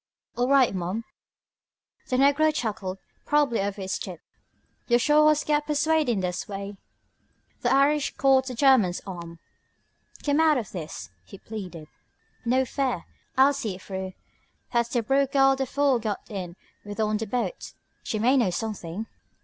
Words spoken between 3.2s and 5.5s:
probably over his tip. "Yo' sho' has